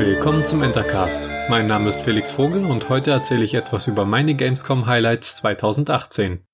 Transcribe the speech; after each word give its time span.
Willkommen 0.00 0.42
zum 0.42 0.62
Entercast. 0.62 1.28
Mein 1.50 1.66
Name 1.66 1.90
ist 1.90 2.00
Felix 2.00 2.30
Vogel 2.30 2.64
und 2.64 2.88
heute 2.88 3.10
erzähle 3.10 3.44
ich 3.44 3.52
etwas 3.52 3.86
über 3.86 4.06
meine 4.06 4.34
Gamescom 4.34 4.86
Highlights 4.86 5.36
2018. 5.36 6.46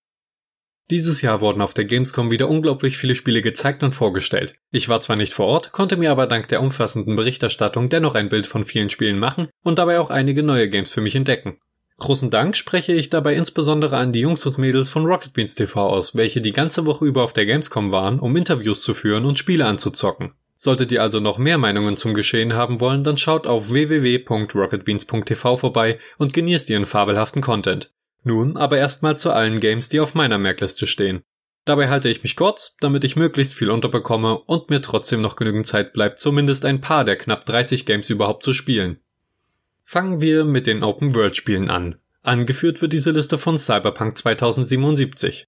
Dieses 0.91 1.23
Jahr 1.23 1.41
wurden 1.41 1.61
auf 1.63 1.73
der 1.73 1.85
Gamescom 1.85 2.33
wieder 2.33 2.49
unglaublich 2.49 2.99
viele 2.99 3.15
Spiele 3.15 3.43
gezeigt 3.43 3.85
und 3.85 3.95
vorgestellt. 3.95 4.57
Ich 4.73 4.89
war 4.89 5.01
zwar 5.01 5.15
nicht 5.15 5.33
vor 5.33 5.47
Ort, 5.47 5.71
konnte 5.71 5.97
mir 5.97 6.11
aber 6.11 6.27
dank 6.27 6.49
der 6.49 6.61
umfassenden 6.61 7.15
Berichterstattung 7.15 7.89
dennoch 7.89 8.17
ein 8.17 8.31
Bild 8.31 8.49
von 8.49 8.65
vielen 8.65 8.91
Spielen 8.91 9.21
machen 9.21 9.49
und 9.63 9.79
dabei 9.79 10.01
auch 10.01 10.11
einige 10.11 10.43
neue 10.43 10.69
Games 10.69 10.91
für 10.91 11.01
mich 11.01 11.15
entdecken. 11.15 11.61
Großen 11.99 12.33
Dank 12.33 12.57
spreche 12.57 12.95
ich 12.95 13.11
dabei 13.11 13.37
insbesondere 13.37 13.97
an 13.97 14.11
die 14.11 14.23
Jungs 14.23 14.45
und 14.45 14.59
Mädels 14.59 14.91
von 14.91 15.07
Rocket 15.07 15.35
Beans 15.35 15.55
TV 15.55 15.89
aus, 15.89 16.17
welche 16.17 16.41
die 16.41 16.53
ganze 16.53 16.85
Woche 16.85 17.05
über 17.05 17.23
auf 17.23 17.33
der 17.33 17.47
Gamescom 17.47 17.93
waren, 17.93 18.19
um 18.19 18.35
Interviews 18.35 18.83
zu 18.83 18.93
führen 18.93 19.25
und 19.25 19.39
Spiele 19.39 19.67
anzuzocken. 19.67 20.33
Solltet 20.59 20.91
ihr 20.91 21.03
also 21.03 21.21
noch 21.21 21.37
mehr 21.37 21.59
Meinungen 21.59 21.97
zum 21.97 22.15
Geschehen 22.15 22.55
haben 22.55 22.81
wollen, 22.81 23.05
dann 23.05 23.19
schaut 23.19 23.47
auf 23.47 23.71
www.rocketbeans.tv 23.71 25.59
vorbei 25.59 25.99
und 26.17 26.33
genießt 26.33 26.71
ihren 26.71 26.87
fabelhaften 26.87 27.43
Content. 27.43 27.93
Nun 28.25 28.57
aber 28.57 28.79
erstmal 28.79 29.19
zu 29.19 29.31
allen 29.33 29.61
Games, 29.61 29.91
die 29.91 30.01
auf 30.01 30.15
meiner 30.15 30.39
Merkliste 30.39 30.87
stehen. 30.87 31.23
Dabei 31.67 31.89
halte 31.89 32.09
ich 32.09 32.23
mich 32.23 32.37
kurz, 32.37 32.77
damit 32.81 33.05
ich 33.05 33.17
möglichst 33.17 33.53
viel 33.53 33.71
unterbekomme 33.71 34.39
und 34.39 34.71
mir 34.71 34.81
trotzdem 34.81 35.21
noch 35.21 35.37
genügend 35.37 35.67
Zeit 35.67 35.93
bleibt, 35.93 36.21
zumindest 36.21 36.65
ein 36.65 36.81
paar 36.81 37.05
der 37.05 37.17
knapp 37.17 37.45
30 37.45 37.85
Games 37.85 38.09
überhaupt 38.09 38.43
zu 38.43 38.55
spielen. 38.55 38.99
Fangen 39.85 40.21
wir 40.21 40.45
mit 40.45 40.67
den 40.67 40.83
Open-World-Spielen 40.83 41.69
an. 41.69 41.97
Angeführt 42.23 42.81
wird 42.83 42.93
diese 42.93 43.11
Liste 43.11 43.39
von 43.39 43.59
Cyberpunk 43.59 44.17
2077. 44.17 45.47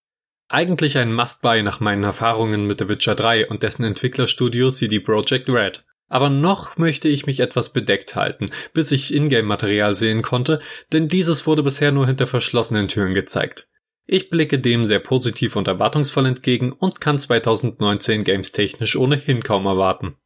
Eigentlich 0.50 0.96
ein 0.96 1.12
Must-Buy 1.12 1.62
nach 1.62 1.80
meinen 1.80 2.04
Erfahrungen 2.04 2.66
mit 2.66 2.78
The 2.78 2.88
Witcher 2.88 3.14
3 3.14 3.48
und 3.48 3.62
dessen 3.62 3.84
Entwicklerstudio 3.84 4.70
CD 4.70 4.98
Projekt 4.98 5.50
Red. 5.50 5.84
Aber 6.08 6.30
noch 6.30 6.78
möchte 6.78 7.06
ich 7.06 7.26
mich 7.26 7.40
etwas 7.40 7.74
bedeckt 7.74 8.16
halten, 8.16 8.46
bis 8.72 8.90
ich 8.90 9.14
Ingame-Material 9.14 9.94
sehen 9.94 10.22
konnte, 10.22 10.62
denn 10.90 11.06
dieses 11.06 11.46
wurde 11.46 11.62
bisher 11.62 11.92
nur 11.92 12.06
hinter 12.06 12.26
verschlossenen 12.26 12.88
Türen 12.88 13.12
gezeigt. 13.12 13.68
Ich 14.06 14.30
blicke 14.30 14.58
dem 14.58 14.86
sehr 14.86 15.00
positiv 15.00 15.54
und 15.54 15.68
erwartungsvoll 15.68 16.24
entgegen 16.24 16.72
und 16.72 16.98
kann 17.02 17.18
2019 17.18 18.24
Games 18.24 18.50
technisch 18.50 18.96
ohnehin 18.96 19.42
kaum 19.42 19.66
erwarten. 19.66 20.16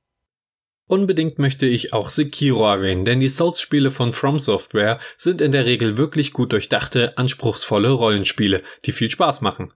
Unbedingt 0.86 1.40
möchte 1.40 1.66
ich 1.66 1.92
auch 1.92 2.10
Sekiro 2.10 2.64
erwähnen, 2.64 3.04
denn 3.04 3.18
die 3.18 3.28
Souls-Spiele 3.28 3.90
von 3.90 4.12
From 4.12 4.38
Software 4.38 5.00
sind 5.16 5.40
in 5.40 5.50
der 5.50 5.64
Regel 5.64 5.96
wirklich 5.96 6.32
gut 6.32 6.52
durchdachte, 6.52 7.18
anspruchsvolle 7.18 7.90
Rollenspiele, 7.90 8.62
die 8.84 8.92
viel 8.92 9.10
Spaß 9.10 9.40
machen. 9.40 9.72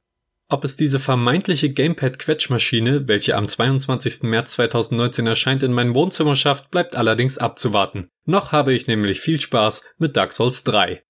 Ob 0.48 0.62
es 0.62 0.76
diese 0.76 1.00
vermeintliche 1.00 1.72
Gamepad-Quetschmaschine, 1.72 3.08
welche 3.08 3.34
am 3.34 3.48
22. 3.48 4.22
März 4.22 4.52
2019 4.52 5.26
erscheint, 5.26 5.64
in 5.64 5.72
mein 5.72 5.92
Wohnzimmer 5.92 6.36
schafft, 6.36 6.70
bleibt 6.70 6.96
allerdings 6.96 7.36
abzuwarten. 7.36 8.08
Noch 8.26 8.52
habe 8.52 8.72
ich 8.72 8.86
nämlich 8.86 9.20
viel 9.20 9.40
Spaß 9.40 9.82
mit 9.98 10.16
Dark 10.16 10.32
Souls 10.32 10.62
3. 10.62 11.02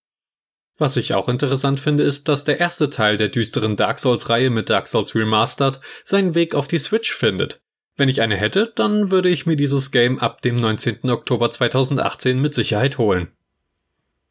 Was 0.79 0.97
ich 0.97 1.13
auch 1.13 1.29
interessant 1.29 1.81
finde, 1.81 2.03
ist, 2.03 2.29
dass 2.29 2.45
der 2.45 2.61
erste 2.61 2.89
Teil 2.89 3.19
der 3.19 3.29
düsteren 3.29 3.77
Dark 3.77 3.99
Souls-Reihe 3.99 4.49
mit 4.49 4.71
Dark 4.71 4.87
Souls 4.87 5.15
Remastered 5.15 5.81
seinen 6.03 6.35
Weg 6.35 6.55
auf 6.55 6.67
die 6.67 6.79
Switch 6.79 7.13
findet. 7.13 7.61
Wenn 7.97 8.09
ich 8.09 8.23
eine 8.23 8.37
hätte, 8.37 8.73
dann 8.75 9.11
würde 9.11 9.29
ich 9.29 9.45
mir 9.45 9.57
dieses 9.57 9.91
Game 9.91 10.19
ab 10.19 10.41
dem 10.43 10.57
19. 10.57 11.11
Oktober 11.11 11.51
2018 11.51 12.41
mit 12.41 12.55
Sicherheit 12.55 12.97
holen. 12.99 13.36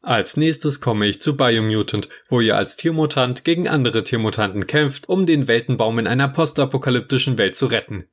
Als 0.05 0.37
nächstes 0.37 0.81
komme 0.81 1.07
ich 1.07 1.19
zu 1.19 1.35
Biomutant, 1.35 2.09
wo 2.29 2.39
ihr 2.39 2.55
als 2.55 2.75
Tiermutant 2.75 3.43
gegen 3.43 3.67
andere 3.67 4.03
Tiermutanten 4.03 4.67
kämpft, 4.67 5.09
um 5.09 5.25
den 5.25 5.47
Weltenbaum 5.47 5.97
in 5.97 6.05
einer 6.05 6.27
postapokalyptischen 6.27 7.39
Welt 7.39 7.55
zu 7.55 7.65
retten. 7.65 8.05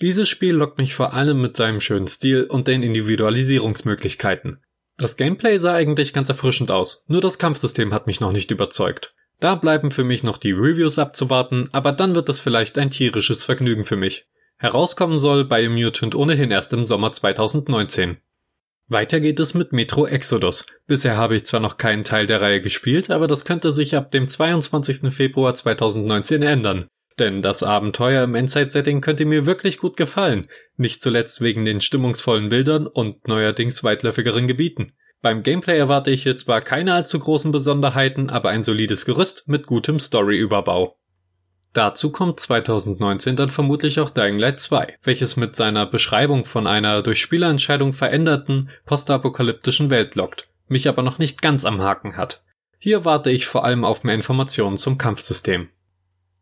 Dieses 0.00 0.28
Spiel 0.28 0.56
lockt 0.56 0.76
mich 0.76 0.96
vor 0.96 1.14
allem 1.14 1.40
mit 1.40 1.56
seinem 1.56 1.80
schönen 1.80 2.08
Stil 2.08 2.46
und 2.46 2.66
den 2.66 2.82
Individualisierungsmöglichkeiten. 2.82 4.60
Das 4.96 5.16
Gameplay 5.16 5.58
sah 5.58 5.74
eigentlich 5.74 6.12
ganz 6.12 6.28
erfrischend 6.28 6.72
aus, 6.72 7.04
nur 7.06 7.20
das 7.20 7.38
Kampfsystem 7.38 7.94
hat 7.94 8.08
mich 8.08 8.18
noch 8.18 8.32
nicht 8.32 8.50
überzeugt. 8.50 9.14
Da 9.38 9.54
bleiben 9.54 9.92
für 9.92 10.02
mich 10.02 10.24
noch 10.24 10.38
die 10.38 10.50
Reviews 10.50 10.98
abzuwarten, 10.98 11.68
aber 11.70 11.92
dann 11.92 12.16
wird 12.16 12.28
das 12.28 12.40
vielleicht 12.40 12.76
ein 12.76 12.90
tierisches 12.90 13.44
Vergnügen 13.44 13.84
für 13.84 13.96
mich. 13.96 14.26
Herauskommen 14.56 15.16
soll 15.16 15.44
Biomutant 15.44 16.16
ohnehin 16.16 16.50
erst 16.50 16.72
im 16.72 16.82
Sommer 16.82 17.12
2019. 17.12 18.16
Weiter 18.88 19.18
geht 19.18 19.40
es 19.40 19.54
mit 19.54 19.72
Metro 19.72 20.06
Exodus. 20.06 20.64
Bisher 20.86 21.16
habe 21.16 21.34
ich 21.34 21.44
zwar 21.44 21.58
noch 21.58 21.76
keinen 21.76 22.04
Teil 22.04 22.26
der 22.26 22.40
Reihe 22.40 22.60
gespielt, 22.60 23.10
aber 23.10 23.26
das 23.26 23.44
könnte 23.44 23.72
sich 23.72 23.96
ab 23.96 24.12
dem 24.12 24.28
22. 24.28 25.12
Februar 25.12 25.54
2019 25.54 26.42
ändern. 26.42 26.86
Denn 27.18 27.42
das 27.42 27.64
Abenteuer 27.64 28.22
im 28.22 28.36
Endzeit-Setting 28.36 29.00
könnte 29.00 29.24
mir 29.24 29.44
wirklich 29.44 29.78
gut 29.78 29.96
gefallen, 29.96 30.46
nicht 30.76 31.02
zuletzt 31.02 31.40
wegen 31.40 31.64
den 31.64 31.80
stimmungsvollen 31.80 32.48
Bildern 32.48 32.86
und 32.86 33.26
neuerdings 33.26 33.82
weitläufigeren 33.82 34.46
Gebieten. 34.46 34.92
Beim 35.20 35.42
Gameplay 35.42 35.78
erwarte 35.78 36.12
ich 36.12 36.22
hier 36.22 36.36
zwar 36.36 36.60
keine 36.60 36.94
allzu 36.94 37.18
großen 37.18 37.50
Besonderheiten, 37.50 38.30
aber 38.30 38.50
ein 38.50 38.62
solides 38.62 39.04
Gerüst 39.04 39.48
mit 39.48 39.66
gutem 39.66 39.98
Storyüberbau. 39.98 40.96
Dazu 41.72 42.10
kommt 42.10 42.40
2019 42.40 43.36
dann 43.36 43.50
vermutlich 43.50 44.00
auch 44.00 44.10
Dying 44.10 44.38
Light 44.38 44.60
2, 44.60 44.96
welches 45.02 45.36
mit 45.36 45.56
seiner 45.56 45.84
Beschreibung 45.86 46.44
von 46.44 46.66
einer 46.66 47.02
durch 47.02 47.20
Spielerentscheidung 47.20 47.92
veränderten 47.92 48.70
postapokalyptischen 48.86 49.90
Welt 49.90 50.14
lockt, 50.14 50.48
mich 50.68 50.88
aber 50.88 51.02
noch 51.02 51.18
nicht 51.18 51.42
ganz 51.42 51.64
am 51.64 51.82
Haken 51.82 52.16
hat. 52.16 52.42
Hier 52.78 53.04
warte 53.04 53.30
ich 53.30 53.46
vor 53.46 53.64
allem 53.64 53.84
auf 53.84 54.04
mehr 54.04 54.14
Informationen 54.14 54.76
zum 54.76 54.98
Kampfsystem. 54.98 55.68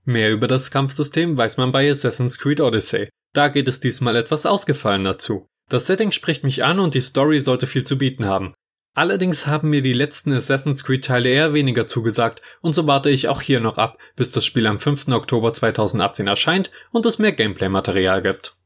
Mehr 0.04 0.32
über 0.32 0.46
das 0.46 0.70
Kampfsystem 0.70 1.36
weiß 1.36 1.56
man 1.56 1.72
bei 1.72 1.90
Assassin's 1.90 2.38
Creed 2.38 2.60
Odyssey. 2.60 3.08
Da 3.32 3.48
geht 3.48 3.68
es 3.68 3.80
diesmal 3.80 4.16
etwas 4.16 4.46
ausgefallener 4.46 5.18
zu. 5.18 5.46
Das 5.68 5.86
Setting 5.86 6.12
spricht 6.12 6.44
mich 6.44 6.62
an 6.62 6.78
und 6.78 6.94
die 6.94 7.00
Story 7.00 7.40
sollte 7.40 7.66
viel 7.66 7.84
zu 7.84 7.96
bieten 7.96 8.26
haben. 8.26 8.54
Allerdings 8.94 9.48
haben 9.48 9.70
mir 9.70 9.82
die 9.82 9.92
letzten 9.92 10.32
Assassin's 10.32 10.84
Creed 10.84 11.04
Teile 11.04 11.28
eher 11.28 11.52
weniger 11.52 11.86
zugesagt 11.86 12.40
und 12.60 12.74
so 12.74 12.86
warte 12.86 13.10
ich 13.10 13.26
auch 13.26 13.42
hier 13.42 13.58
noch 13.58 13.76
ab, 13.76 13.98
bis 14.14 14.30
das 14.30 14.44
Spiel 14.44 14.68
am 14.68 14.78
5. 14.78 15.08
Oktober 15.08 15.52
2018 15.52 16.28
erscheint 16.28 16.70
und 16.92 17.04
es 17.04 17.18
mehr 17.18 17.32
Gameplay-Material 17.32 18.22
gibt. 18.22 18.56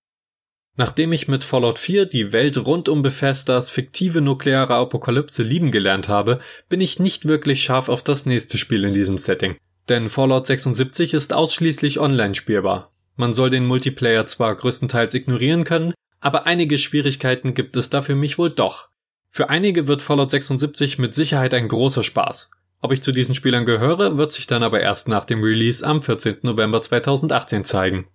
Nachdem 0.77 1.13
ich 1.13 1.29
mit 1.29 1.45
Fallout 1.45 1.79
4 1.79 2.05
die 2.05 2.33
Welt 2.33 2.59
rund 2.59 2.91
um 2.91 3.03
Bethesdas 3.03 3.71
fiktive 3.71 4.21
nukleare 4.21 4.75
Apokalypse 4.75 5.43
lieben 5.43 5.73
gelernt 5.73 6.09
habe, 6.09 6.41
bin 6.69 6.83
ich 6.83 7.01
nicht 7.01 7.27
wirklich 7.27 7.65
scharf 7.65 7.89
auf 7.89 8.05
das 8.05 8.27
nächste 8.27 8.59
Spiel 8.59 8.85
in 8.85 8.93
diesem 8.93 9.17
Setting. 9.17 9.57
Denn 9.89 10.11
Fallout 10.11 10.47
76 10.47 11.15
ist 11.15 11.33
ausschließlich 11.33 11.99
online 11.99 12.35
spielbar. 12.35 12.93
Man 13.17 13.33
soll 13.33 13.49
den 13.49 13.67
Multiplayer 13.67 14.27
zwar 14.27 14.55
größtenteils 14.55 15.15
ignorieren 15.15 15.65
können, 15.65 15.95
aber 16.21 16.47
einige 16.47 16.77
Schwierigkeiten 16.79 17.55
gibt 17.55 17.77
es 17.77 17.91
da 17.91 18.03
für 18.03 18.15
mich 18.15 18.39
wohl 18.39 18.51
doch. 18.51 18.91
Für 19.39 19.51
einige 19.51 19.87
wird 19.87 20.03
Fallout 20.03 20.33
76 20.33 20.99
mit 20.99 21.15
Sicherheit 21.15 21.55
ein 21.55 21.69
großer 21.69 22.03
Spaß. 22.03 22.51
Ob 22.81 22.91
ich 22.91 23.05
zu 23.05 23.13
diesen 23.13 23.37
Spielern 23.37 23.67
gehöre, 23.67 24.17
wird 24.17 24.33
sich 24.33 24.49
dann 24.49 24.65
aber 24.65 24.81
erst 24.81 25.07
nach 25.07 25.25
dem 25.25 25.45
Release 25.45 25.87
am 25.87 26.03
14. 26.03 26.39
November 26.43 26.83
2018 26.83 27.63
zeigen. 27.63 28.09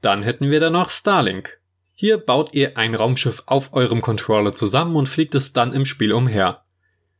Dann 0.00 0.22
hätten 0.22 0.50
wir 0.50 0.58
da 0.58 0.70
noch 0.70 0.88
Starlink. 0.88 1.60
Hier 1.92 2.16
baut 2.16 2.54
ihr 2.54 2.78
ein 2.78 2.94
Raumschiff 2.94 3.42
auf 3.44 3.74
eurem 3.74 4.00
Controller 4.00 4.54
zusammen 4.54 4.96
und 4.96 5.06
fliegt 5.06 5.34
es 5.34 5.52
dann 5.52 5.74
im 5.74 5.84
Spiel 5.84 6.14
umher. 6.14 6.62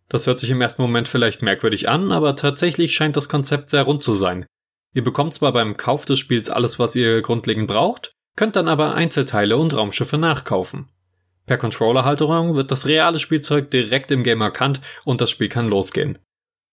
Das 0.09 0.27
hört 0.27 0.39
sich 0.39 0.49
im 0.49 0.63
ersten 0.63 0.81
Moment 0.81 1.07
vielleicht 1.07 1.43
merkwürdig 1.43 1.87
an, 1.87 2.13
aber 2.13 2.35
tatsächlich 2.35 2.95
scheint 2.95 3.19
das 3.19 3.29
Konzept 3.29 3.69
sehr 3.69 3.83
rund 3.83 4.03
zu 4.03 4.15
sein. 4.15 4.47
Ihr 4.95 5.05
bekommt 5.05 5.35
zwar 5.35 5.53
beim 5.53 5.77
Kauf 5.77 6.07
des 6.07 6.19
Spiels 6.19 6.49
alles, 6.49 6.79
was 6.79 6.97
ihr 6.97 7.21
grundlegend 7.21 7.69
braucht, 7.69 8.13
könnt 8.37 8.57
dann 8.57 8.69
aber 8.69 8.95
Einzelteile 8.95 9.59
und 9.59 9.77
Raumschiffe 9.77 10.17
nachkaufen. 10.17 10.89
Per 11.49 11.57
Controllerhalterung 11.57 12.55
wird 12.55 12.71
das 12.71 12.87
reale 12.87 13.19
Spielzeug 13.19 13.71
direkt 13.71 14.11
im 14.11 14.23
Game 14.23 14.43
erkannt 14.43 14.83
und 15.05 15.23
das 15.23 15.31
Spiel 15.31 15.49
kann 15.49 15.69
losgehen. 15.69 16.19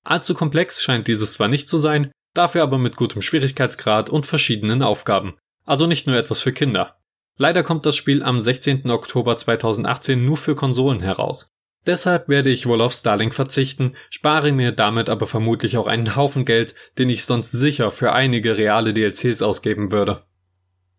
Allzu 0.03 0.35
komplex 0.35 0.83
scheint 0.83 1.07
dieses 1.07 1.33
zwar 1.33 1.47
nicht 1.47 1.69
zu 1.69 1.77
sein, 1.77 2.11
dafür 2.33 2.61
aber 2.61 2.77
mit 2.77 2.97
gutem 2.97 3.21
Schwierigkeitsgrad 3.21 4.09
und 4.09 4.25
verschiedenen 4.25 4.83
Aufgaben. 4.83 5.37
Also 5.65 5.87
nicht 5.87 6.07
nur 6.07 6.17
etwas 6.17 6.41
für 6.41 6.51
Kinder. 6.51 6.99
Leider 7.37 7.63
kommt 7.63 7.85
das 7.85 7.95
Spiel 7.95 8.21
am 8.21 8.39
16. 8.39 8.91
Oktober 8.91 9.37
2018 9.37 10.23
nur 10.23 10.37
für 10.37 10.55
Konsolen 10.55 10.99
heraus. 10.99 11.47
Deshalb 11.87 12.27
werde 12.27 12.49
ich 12.49 12.65
wohl 12.65 12.81
auf 12.81 12.93
Starlink 12.93 13.33
verzichten, 13.33 13.95
spare 14.09 14.51
mir 14.51 14.73
damit 14.73 15.07
aber 15.07 15.25
vermutlich 15.25 15.77
auch 15.77 15.87
einen 15.87 16.17
Haufen 16.17 16.43
Geld, 16.43 16.75
den 16.97 17.09
ich 17.09 17.23
sonst 17.23 17.51
sicher 17.51 17.91
für 17.91 18.11
einige 18.11 18.57
reale 18.57 18.93
DLCs 18.93 19.41
ausgeben 19.41 19.91
würde. 19.91 20.23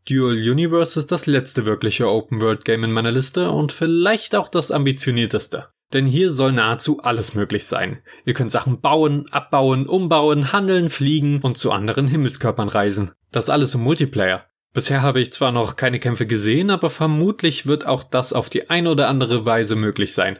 Dual 0.08 0.35
Universe 0.35 1.00
ist 1.00 1.11
das 1.11 1.26
letzte 1.26 1.64
wirkliche 1.64 2.08
Open-World-Game 2.08 2.85
in 2.85 2.93
meiner 2.93 3.11
Liste 3.11 3.50
und 3.50 3.73
vielleicht 3.73 4.37
auch 4.37 4.49
das 4.49 4.70
ambitionierteste. 4.70 5.67
Denn 5.93 6.06
hier 6.06 6.31
soll 6.31 6.53
nahezu 6.53 7.00
alles 7.03 7.35
möglich 7.35 7.67
sein. 7.67 7.99
Ihr 8.25 8.35
könnt 8.35 8.53
Sachen 8.53 8.81
bauen, 8.81 9.26
abbauen, 9.32 9.88
umbauen, 9.88 10.53
handeln, 10.53 10.91
fliegen 10.91 11.41
und 11.41 11.58
zu 11.58 11.73
anderen 11.73 12.06
Himmelskörpern 12.06 12.69
reisen. 12.69 13.11
Das 13.32 13.50
alles 13.50 13.75
im 13.75 13.82
Multiplayer. 13.82 14.47
Bisher 14.73 15.03
habe 15.03 15.20
ich 15.20 15.32
zwar 15.32 15.50
noch 15.50 15.75
keine 15.75 15.99
Kämpfe 15.99 16.26
gesehen, 16.26 16.70
aber 16.70 16.91
vermutlich 16.91 17.67
wird 17.67 17.87
auch 17.87 18.05
das 18.05 18.32
auf 18.32 18.49
die 18.49 18.70
eine 18.70 18.93
oder 18.93 19.08
andere 19.08 19.44
Weise 19.44 19.75
möglich 19.75 20.12
sein. 20.12 20.38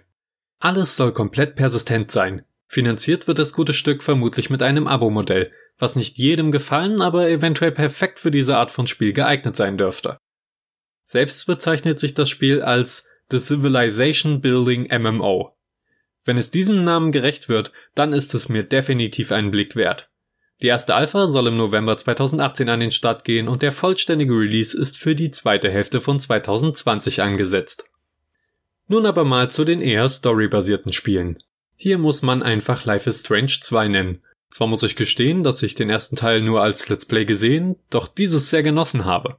Alles 0.60 0.94
soll 0.94 1.12
komplett 1.12 1.56
persistent 1.56 2.12
sein. 2.12 2.44
Finanziert 2.68 3.26
wird 3.26 3.38
das 3.38 3.52
gute 3.52 3.72
Stück 3.72 4.04
vermutlich 4.04 4.48
mit 4.48 4.62
einem 4.62 4.86
Abo-Modell, 4.86 5.50
was 5.78 5.96
nicht 5.96 6.19
jedem 6.19 6.52
gefallen, 6.52 7.02
aber 7.02 7.28
eventuell 7.28 7.73
perfekt 7.73 8.20
für 8.20 8.31
diese 8.31 8.56
Art 8.56 8.70
von 8.70 8.87
Spiel 8.87 9.12
geeignet 9.12 9.56
sein 9.56 9.76
dürfte. 9.76 10.19
Selbst 11.05 11.46
bezeichnet 11.46 12.00
sich 12.00 12.14
das 12.14 12.28
Spiel 12.28 12.62
als 12.62 13.06
The 13.31 13.38
Civilization 13.38 14.40
Building 14.40 14.88
MMO. 14.90 15.56
Wenn 16.25 16.38
es 16.38 16.50
diesem 16.50 16.81
Namen 16.81 17.12
gerecht 17.12 17.49
wird, 17.49 17.73
dann 17.94 18.12
ist 18.12 18.34
es 18.34 18.49
mir 18.49 18.64
definitiv 18.64 19.31
einen 19.31 19.50
Blick 19.50 19.76
wert. 19.76 20.11
Die 20.62 20.69
erste 20.69 20.94
Alpha 20.94 21.26
soll 21.28 21.49
im 21.49 21.56
November 21.56 21.96
2018 21.96 22.69
an 22.69 22.81
den 22.81 22.90
Start 22.90 23.25
gehen 23.25 23.46
und 23.46 23.62
der 23.62 23.73
vollständige 23.73 24.32
Release 24.32 24.76
ist 24.76 24.96
für 24.96 25.14
die 25.14 25.31
zweite 25.31 25.70
Hälfte 25.70 26.00
von 26.00 26.19
2020 26.19 27.20
angesetzt. 27.20 27.88
Nun 28.88 29.05
aber 29.05 29.25
mal 29.25 29.50
zu 29.50 29.64
den 29.64 29.82
eher 29.82 30.08
storybasierten 30.08 30.93
Spielen. 30.93 31.38
Hier 31.75 31.99
muss 31.99 32.23
man 32.23 32.43
einfach 32.43 32.84
Life 32.84 33.08
is 33.08 33.20
Strange 33.20 33.58
2 33.61 33.88
nennen. 33.88 34.23
Zwar 34.50 34.69
muss 34.69 34.82
ich 34.82 34.96
gestehen, 34.96 35.43
dass 35.43 35.62
ich 35.62 35.75
den 35.75 35.90
ersten 35.90 36.16
Teil 36.16 36.40
nur 36.40 36.62
als 36.62 36.88
Let's 36.88 37.06
Play 37.06 37.25
gesehen, 37.25 37.76
doch 37.90 38.08
dieses 38.08 38.50
sehr 38.50 38.62
genossen 38.62 39.04
habe. 39.04 39.38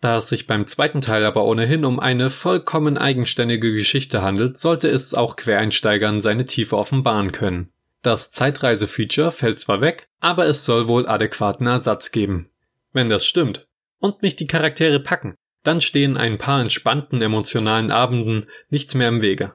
Da 0.00 0.18
es 0.18 0.28
sich 0.28 0.46
beim 0.46 0.66
zweiten 0.66 1.00
Teil 1.00 1.24
aber 1.24 1.44
ohnehin 1.44 1.84
um 1.84 1.98
eine 1.98 2.30
vollkommen 2.30 2.96
eigenständige 2.96 3.72
Geschichte 3.72 4.22
handelt, 4.22 4.56
sollte 4.56 4.88
es 4.88 5.14
auch 5.14 5.36
Quereinsteigern 5.36 6.20
seine 6.20 6.44
Tiefe 6.44 6.76
offenbaren 6.76 7.32
können. 7.32 7.72
Das 8.02 8.30
Zeitreise-Feature 8.30 9.32
fällt 9.32 9.58
zwar 9.58 9.80
weg, 9.80 10.06
aber 10.20 10.46
es 10.46 10.64
soll 10.64 10.86
wohl 10.86 11.08
adäquaten 11.08 11.66
Ersatz 11.66 12.12
geben. 12.12 12.50
Wenn 12.92 13.08
das 13.08 13.26
stimmt 13.26 13.66
und 13.98 14.22
mich 14.22 14.36
die 14.36 14.46
Charaktere 14.46 15.00
packen, 15.00 15.34
dann 15.64 15.80
stehen 15.80 16.16
ein 16.16 16.38
paar 16.38 16.60
entspannten 16.60 17.20
emotionalen 17.20 17.90
Abenden 17.90 18.46
nichts 18.70 18.94
mehr 18.94 19.08
im 19.08 19.20
Wege. 19.20 19.54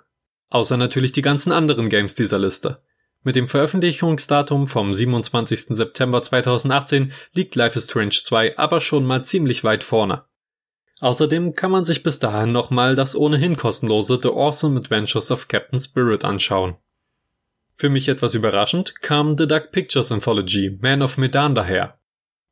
Außer 0.49 0.75
natürlich 0.75 1.13
die 1.13 1.21
ganzen 1.21 1.53
anderen 1.53 1.87
Games 1.87 2.15
dieser 2.15 2.37
Liste. 2.37 2.83
Mit 3.25 3.37
dem 3.37 3.47
Veröffentlichungsdatum 3.47 4.67
vom 4.67 4.93
27. 4.93 5.77
September 5.77 6.21
2018 6.21 7.13
liegt 7.33 7.55
Life 7.55 7.77
is 7.77 7.85
Strange 7.85 8.19
2 8.21 8.57
aber 8.57 8.81
schon 8.81 9.05
mal 9.05 9.23
ziemlich 9.23 9.63
weit 9.63 9.85
vorne. 9.85 10.25
Außerdem 10.99 11.55
kann 11.55 11.71
man 11.71 11.85
sich 11.85 12.03
bis 12.03 12.19
dahin 12.19 12.51
nochmal 12.51 12.95
das 12.95 13.15
ohnehin 13.15 13.55
kostenlose 13.55 14.19
The 14.21 14.29
Awesome 14.29 14.77
Adventures 14.77 15.31
of 15.31 15.47
Captain 15.47 15.79
Spirit 15.79 16.25
anschauen. 16.25 16.75
Für 17.75 17.89
mich 17.89 18.09
etwas 18.09 18.35
überraschend 18.35 19.01
kam 19.01 19.37
The 19.37 19.47
Dark 19.47 19.71
Pictures 19.71 20.11
Anthology 20.11 20.77
Man 20.81 21.01
of 21.01 21.17
Medan 21.17 21.55
daher. 21.55 21.97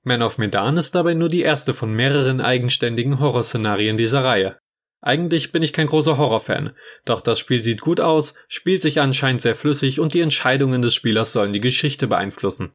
Man 0.03 0.21
of 0.21 0.37
Medan 0.37 0.77
ist 0.77 0.95
dabei 0.95 1.13
nur 1.13 1.29
die 1.29 1.41
erste 1.41 1.73
von 1.73 1.93
mehreren 1.93 2.39
eigenständigen 2.39 3.19
Horrorszenarien 3.19 3.97
dieser 3.97 4.23
Reihe. 4.23 4.57
Eigentlich 5.01 5.51
bin 5.51 5.63
ich 5.63 5.73
kein 5.73 5.87
großer 5.87 6.17
Horrorfan, 6.17 6.75
doch 7.05 7.21
das 7.21 7.39
Spiel 7.39 7.63
sieht 7.63 7.81
gut 7.81 7.99
aus, 7.99 8.35
spielt 8.47 8.83
sich 8.83 9.01
anscheinend 9.01 9.41
sehr 9.41 9.55
flüssig 9.55 9.99
und 9.99 10.13
die 10.13 10.21
Entscheidungen 10.21 10.83
des 10.83 10.93
Spielers 10.93 11.33
sollen 11.33 11.53
die 11.53 11.59
Geschichte 11.59 12.07
beeinflussen. 12.07 12.73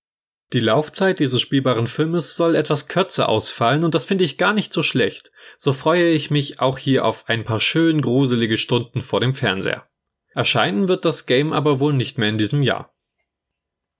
Die 0.52 0.60
Laufzeit 0.60 1.20
dieses 1.20 1.40
spielbaren 1.40 1.86
Filmes 1.86 2.36
soll 2.36 2.54
etwas 2.54 2.88
kürzer 2.88 3.28
ausfallen 3.28 3.84
und 3.84 3.94
das 3.94 4.04
finde 4.04 4.24
ich 4.24 4.38
gar 4.38 4.52
nicht 4.52 4.72
so 4.72 4.82
schlecht. 4.82 5.32
So 5.56 5.72
freue 5.72 6.10
ich 6.10 6.30
mich 6.30 6.60
auch 6.60 6.78
hier 6.78 7.04
auf 7.04 7.28
ein 7.28 7.44
paar 7.44 7.60
schön 7.60 8.00
gruselige 8.00 8.58
Stunden 8.58 9.02
vor 9.02 9.20
dem 9.20 9.34
Fernseher. 9.34 9.88
Erscheinen 10.34 10.86
wird 10.88 11.04
das 11.04 11.26
Game 11.26 11.52
aber 11.52 11.80
wohl 11.80 11.94
nicht 11.94 12.18
mehr 12.18 12.28
in 12.28 12.38
diesem 12.38 12.62
Jahr. 12.62 12.92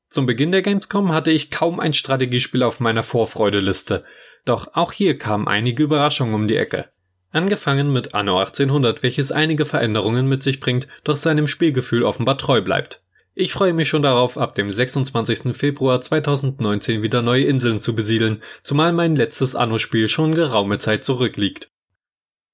Zum 0.09 0.27
Beginn 0.27 0.53
der 0.53 0.63
Gamescom 0.63 1.13
hatte 1.13 1.33
ich 1.33 1.51
kaum 1.51 1.81
ein 1.81 1.93
Strategiespiel 1.93 2.63
auf 2.63 2.79
meiner 2.79 3.03
Vorfreudeliste, 3.03 4.05
doch 4.45 4.75
auch 4.75 4.93
hier 4.93 5.19
kamen 5.19 5.49
einige 5.49 5.83
Überraschungen 5.83 6.35
um 6.35 6.47
die 6.47 6.57
Ecke. 6.57 6.91
Angefangen 7.37 7.93
mit 7.93 8.15
Anno 8.15 8.39
1800, 8.39 9.03
welches 9.03 9.31
einige 9.31 9.67
Veränderungen 9.67 10.27
mit 10.27 10.43
sich 10.43 10.59
bringt, 10.59 10.89
doch 11.05 11.17
seinem 11.17 11.47
Spielgefühl 11.47 12.03
offenbar 12.03 12.39
treu 12.39 12.63
bleibt. 12.63 13.03
Ich 13.35 13.53
freue 13.53 13.75
mich 13.75 13.91
schon 13.91 14.01
darauf, 14.01 14.39
ab 14.39 14.55
dem 14.55 14.71
26. 14.71 15.55
Februar 15.55 16.01
2019 16.01 17.03
wieder 17.03 17.21
neue 17.21 17.45
Inseln 17.45 17.79
zu 17.79 17.95
besiedeln, 17.95 18.43
zumal 18.63 18.95
mein 18.95 19.17
letztes 19.17 19.55
Anno-Spiel 19.55 20.09
schon 20.09 20.35
geraume 20.35 20.79
Zeit 20.79 21.05
zurückliegt. 21.05 21.69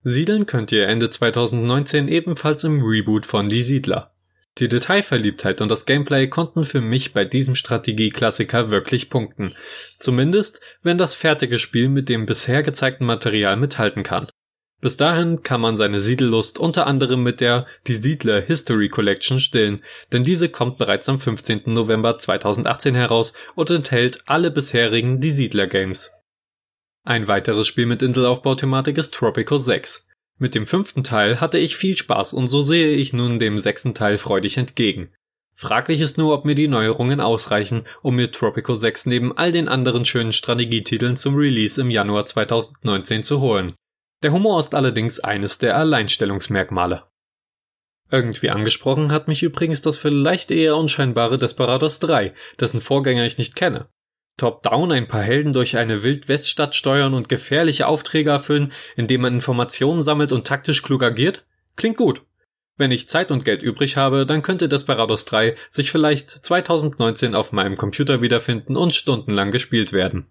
Siedeln 0.03 0.47
könnt 0.47 0.73
ihr 0.73 0.89
Ende 0.89 1.11
2019 1.11 2.09
ebenfalls 2.09 2.65
im 2.65 2.83
Reboot 2.83 3.25
von 3.25 3.49
Die 3.49 3.63
Siedler. 3.63 4.13
Die 4.59 4.67
Detailverliebtheit 4.67 5.61
und 5.61 5.69
das 5.69 5.87
Gameplay 5.87 6.27
konnten 6.27 6.65
für 6.65 6.81
mich 6.81 7.13
bei 7.13 7.25
diesem 7.25 7.55
Strategieklassiker 7.55 8.71
wirklich 8.71 9.11
punkten. 9.11 9.55
Zumindest, 10.01 10.61
wenn 10.83 10.99
das 10.99 11.15
fertige 11.15 11.61
Spiel 11.61 11.89
mit 11.89 12.09
dem 12.09 12.27
bisher 12.27 12.65
gezeigten 12.65 13.07
Material 13.07 13.57
mithalten 13.57 14.03
kann. 14.03 14.27
Bis 14.83 14.97
dahin 14.97 15.45
kann 15.45 15.61
man 15.61 15.77
seine 15.77 16.01
Siedellust 16.01 16.59
unter 16.59 16.89
anderem 16.89 17.23
mit 17.23 17.41
der 17.41 17.67
Die 17.87 17.95
Siedler 17.95 18.41
History 18.41 18.89
Collection 18.89 19.39
stillen, 19.39 19.81
denn 20.13 20.25
diese 20.25 20.49
kommt 20.49 20.77
bereits 20.77 21.09
am 21.09 21.21
15. 21.21 21.63
November 21.67 22.19
2018 22.19 22.97
heraus 22.97 23.33
und 23.55 23.71
enthält 23.71 24.25
alle 24.27 24.51
bisherigen 24.51 25.21
Die 25.21 25.31
Siedler 25.31 25.69
Games. 25.69 26.11
Ein 27.05 27.29
weiteres 27.29 27.69
Spiel 27.69 27.87
mit 27.87 28.03
Inselaufbauthematik 28.03 28.99
ist 28.99 29.15
Tropico 29.15 29.57
6. 29.57 30.09
Mit 30.41 30.57
dem 30.57 30.67
fünften 30.67 31.05
Teil 31.05 31.41
hatte 31.41 31.59
ich 31.59 31.77
viel 31.77 31.97
Spaß 31.97 32.33
und 32.33 32.49
so 32.49 32.61
sehe 32.61 32.91
ich 32.91 33.13
nun 33.13 33.39
dem 33.39 33.61
sechsten 33.61 33.95
Teil 33.95 34.19
freudig 34.19 34.57
entgegen. 34.57 35.13
Fraglich 35.55 36.01
ist 36.01 36.19
nur, 36.19 36.35
ob 36.35 36.45
mir 36.45 36.57
die 36.57 36.67
Neuerungen 36.67 37.21
ausreichen, 37.21 37.87
um 38.03 38.17
mir 38.17 38.33
Tropico 38.33 38.75
6 38.75 39.07
neben 39.07 39.37
all 39.37 39.53
den 39.53 39.69
anderen 39.69 40.05
schönen 40.05 40.33
Strategietiteln 40.33 41.17
zum 41.17 41.37
Release 41.37 41.81
im 41.81 41.91
Januar 41.91 42.25
2019 42.25 43.23
zu 43.23 43.39
holen. 43.39 43.73
Der 44.23 44.33
Humor 44.33 44.61
ist 44.61 44.75
allerdings 44.75 45.19
eines 45.19 45.59
der 45.59 45.77
Alleinstellungsmerkmale. 45.77 47.05
Irgendwie 48.11 48.51
angesprochen 48.51 49.11
hat 49.11 49.27
mich 49.27 49.43
übrigens 49.43 49.83
das 49.83 49.97
vielleicht 49.97 50.51
eher 50.51 50.77
unscheinbare 50.77 51.39
Desperados 51.39 51.99
3, 51.99 52.33
dessen 52.61 52.81
Vorgänger 52.81 53.27
ich 53.27 53.39
nicht 53.39 53.57
kenne. 53.57 53.89
Top-down 54.37 54.93
ein 54.93 55.09
paar 55.09 55.23
Helden 55.23 55.53
durch 55.53 55.77
eine 55.77 56.03
Wildweststadt 56.03 56.75
steuern 56.75 57.15
und 57.15 57.29
gefährliche 57.29 57.87
Aufträge 57.87 58.31
erfüllen, 58.31 58.73
indem 58.97 59.23
man 59.23 59.35
Informationen 59.35 60.03
sammelt 60.03 60.33
und 60.33 60.47
taktisch 60.47 60.83
klug 60.83 61.03
agiert? 61.03 61.45
Klingt 61.77 61.97
gut. 61.97 62.23
Wenn 62.77 62.91
ich 62.91 63.09
Zeit 63.09 63.31
und 63.31 63.45
Geld 63.45 63.63
übrig 63.63 63.97
habe, 63.97 64.25
dann 64.25 64.43
könnte 64.43 64.69
Desperados 64.69 65.25
3 65.25 65.57
sich 65.69 65.91
vielleicht 65.91 66.31
2019 66.31 67.35
auf 67.35 67.53
meinem 67.53 67.77
Computer 67.77 68.23
wiederfinden 68.23 68.77
und 68.77 68.95
stundenlang 68.95 69.51
gespielt 69.51 69.93
werden. 69.93 70.27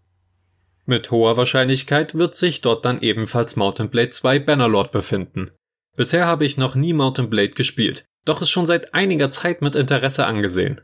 Mit 0.85 1.11
hoher 1.11 1.37
Wahrscheinlichkeit 1.37 2.15
wird 2.15 2.35
sich 2.35 2.61
dort 2.61 2.85
dann 2.85 3.01
ebenfalls 3.01 3.55
Mountain 3.55 3.89
Blade 3.89 4.09
2 4.09 4.39
Bannerlord 4.39 4.91
befinden. 4.91 5.51
Bisher 5.95 6.25
habe 6.25 6.45
ich 6.45 6.57
noch 6.57 6.75
nie 6.75 6.93
Mountain 6.93 7.29
Blade 7.29 7.51
gespielt, 7.51 8.05
doch 8.25 8.41
ist 8.41 8.49
schon 8.49 8.65
seit 8.65 8.93
einiger 8.93 9.29
Zeit 9.29 9.61
mit 9.61 9.75
Interesse 9.75 10.25
angesehen. 10.25 10.81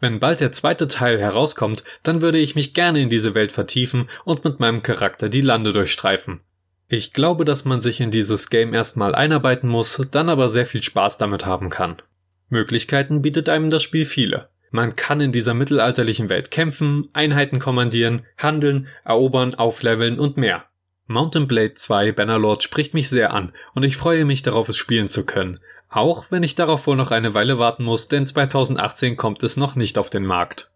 Wenn 0.00 0.18
bald 0.18 0.40
der 0.40 0.52
zweite 0.52 0.88
Teil 0.88 1.18
herauskommt, 1.18 1.84
dann 2.02 2.22
würde 2.22 2.38
ich 2.38 2.54
mich 2.54 2.74
gerne 2.74 3.00
in 3.00 3.08
diese 3.08 3.34
Welt 3.34 3.52
vertiefen 3.52 4.08
und 4.24 4.44
mit 4.44 4.58
meinem 4.58 4.82
Charakter 4.82 5.28
die 5.28 5.42
Lande 5.42 5.72
durchstreifen. 5.72 6.40
Ich 6.88 7.12
glaube, 7.12 7.44
dass 7.44 7.64
man 7.64 7.80
sich 7.80 8.00
in 8.00 8.10
dieses 8.10 8.50
Game 8.50 8.74
erstmal 8.74 9.14
einarbeiten 9.14 9.68
muss, 9.68 10.02
dann 10.10 10.28
aber 10.28 10.48
sehr 10.48 10.66
viel 10.66 10.82
Spaß 10.82 11.18
damit 11.18 11.46
haben 11.46 11.70
kann. 11.70 12.02
Möglichkeiten 12.48 13.22
bietet 13.22 13.48
einem 13.48 13.70
das 13.70 13.82
Spiel 13.82 14.04
viele. 14.04 14.48
Man 14.70 14.94
kann 14.94 15.20
in 15.20 15.32
dieser 15.32 15.54
mittelalterlichen 15.54 16.28
Welt 16.28 16.50
kämpfen, 16.50 17.08
Einheiten 17.12 17.58
kommandieren, 17.58 18.24
handeln, 18.38 18.86
erobern, 19.04 19.54
aufleveln 19.54 20.18
und 20.18 20.36
mehr. 20.36 20.64
Mountain 21.06 21.48
Blade 21.48 21.74
2 21.74 22.12
Bannerlord 22.12 22.62
spricht 22.62 22.94
mich 22.94 23.08
sehr 23.08 23.34
an 23.34 23.52
und 23.74 23.84
ich 23.84 23.96
freue 23.96 24.24
mich 24.24 24.42
darauf, 24.42 24.68
es 24.68 24.76
spielen 24.76 25.08
zu 25.08 25.26
können. 25.26 25.58
Auch 25.88 26.26
wenn 26.30 26.44
ich 26.44 26.54
darauf 26.54 26.86
wohl 26.86 26.94
noch 26.94 27.10
eine 27.10 27.34
Weile 27.34 27.58
warten 27.58 27.82
muss, 27.82 28.06
denn 28.06 28.26
2018 28.26 29.16
kommt 29.16 29.42
es 29.42 29.56
noch 29.56 29.74
nicht 29.74 29.98
auf 29.98 30.08
den 30.08 30.24
Markt. 30.24 30.70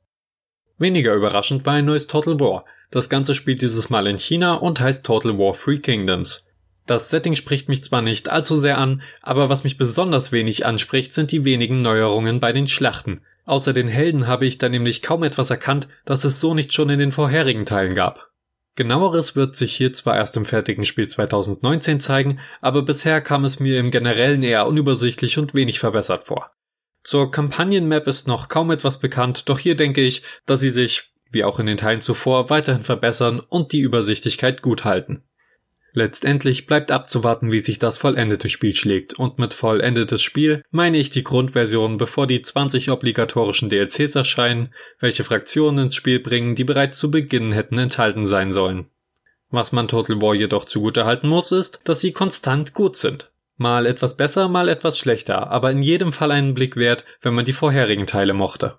Weniger 0.77 1.15
überraschend 1.15 1.65
war 1.65 1.75
ein 1.75 1.85
neues 1.85 2.09
Total 2.09 2.41
War. 2.41 2.65
Das 2.91 3.09
Ganze 3.09 3.37
spielt 3.37 3.63
dieses 3.63 3.91
Mal 3.91 4.09
in 4.09 4.19
China 4.19 4.55
und 4.55 4.81
heißt 4.81 5.07
Total 5.07 5.39
War 5.39 5.55
Three 5.55 5.79
Kingdoms. 5.79 6.49
Das 6.87 7.09
Setting 7.09 7.35
spricht 7.35 7.69
mich 7.69 7.83
zwar 7.83 8.03
nicht 8.03 8.29
allzu 8.29 8.57
sehr 8.57 8.79
an, 8.79 9.03
aber 9.23 9.49
was 9.49 9.65
mich 9.65 9.79
besonders 9.79 10.33
wenig 10.33 10.67
anspricht, 10.67 11.15
sind 11.15 11.33
die 11.33 11.45
wenigen 11.45 11.81
Neuerungen 11.81 12.41
bei 12.41 12.53
den 12.53 12.69
Schlachten. 12.69 13.23
Außer 13.47 13.73
den 13.73 13.89
Helden 13.89 14.27
habe 14.27 14.47
ich 14.47 14.59
da 14.59 14.69
nämlich 14.69 15.03
kaum 15.03 15.23
etwas 15.23 15.51
erkannt, 15.51 15.89
das 16.05 16.25
es 16.25 16.41
so 16.41 16.55
nicht 16.55 16.73
schon 16.73 16.91
in 16.91 16.99
den 16.99 17.13
vorherigen 17.13 17.65
Teilen 17.65 17.95
gab. 17.95 18.31
Genaueres 18.77 19.37
wird 19.37 19.55
sich 19.55 19.75
hier 19.75 19.93
zwar 19.93 20.17
erst 20.17 20.37
im 20.37 20.45
fertigen 20.45 20.85
Spiel 20.85 21.07
2019 21.07 22.01
zeigen, 22.01 22.41
aber 22.61 22.83
bisher 22.83 23.21
kam 23.21 23.45
es 23.45 23.61
mir 23.61 23.79
im 23.79 23.91
Generellen 23.91 24.43
eher 24.43 24.67
unübersichtlich 24.67 25.39
und 25.39 25.55
wenig 25.55 25.79
verbessert 25.79 26.25
vor. 26.25 26.51
Zur 27.05 27.31
Kampagnenmap 27.31 28.07
ist 28.09 28.27
noch 28.27 28.49
kaum 28.49 28.71
etwas 28.71 28.99
bekannt, 28.99 29.49
doch 29.49 29.59
hier 29.59 29.77
denke 29.77 30.01
ich, 30.01 30.23
dass 30.47 30.61
sie 30.61 30.71
sich, 30.71 31.13
wie 31.31 31.45
auch 31.45 31.61
in 31.61 31.67
den 31.67 31.77
Teilen 31.77 32.01
zuvor, 32.01 32.51
weiterhin 32.51 32.83
verbessern 32.83 33.41
und 33.41 33.73
die 33.73 33.81
Übersichtlichkeit 33.81 34.61
gut 34.61 34.85
halten. 34.85 35.23
Letztendlich 35.97 36.67
bleibt 36.67 36.91
abzuwarten, 36.91 37.53
wie 37.53 37.61
sich 37.61 37.79
das 37.79 37.99
vollendete 37.99 38.49
Spiel 38.49 38.75
schlägt, 38.75 39.15
und 39.15 39.39
mit 39.39 39.55
vollendetes 39.55 40.23
Spiel 40.23 40.65
meine 40.73 40.99
ich 40.99 41.11
die 41.11 41.23
Grundversion, 41.23 41.99
bevor 41.99 42.27
die 42.27 42.43
20 42.43 42.91
obligatorischen 42.91 43.69
DLCs 43.69 44.17
erscheinen, 44.17 44.75
welche 44.99 45.23
Fraktionen 45.23 45.87
ins 45.87 45.95
Spiel 45.95 46.19
bringen, 46.19 46.57
die 46.57 46.65
bereits 46.65 46.99
zu 46.99 47.13
Beginn 47.13 47.53
hätten 47.53 47.79
enthalten 47.79 48.27
sein 48.27 48.53
sollen. 48.53 48.87
Was 49.51 49.71
man 49.71 49.87
Total 49.87 50.21
War 50.21 50.35
jedoch 50.35 50.65
zugutehalten 50.65 51.29
muss, 51.29 51.53
ist, 51.53 51.83
dass 51.85 52.01
sie 52.01 52.11
konstant 52.11 52.75
gut 52.75 52.97
sind. 52.97 53.31
Mal 53.57 53.87
etwas 53.87 54.17
besser, 54.17 54.49
mal 54.49 54.69
etwas 54.69 54.99
schlechter, 54.99 55.49
aber 55.53 55.71
in 55.71 55.81
jedem 55.81 56.13
Fall 56.13 56.33
einen 56.33 56.55
Blick 56.55 56.75
wert, 56.75 57.05
wenn 57.23 57.35
man 57.35 57.45
die 57.45 57.53
vorherigen 57.53 58.07
Teile 58.07 58.35
mochte. 58.35 58.79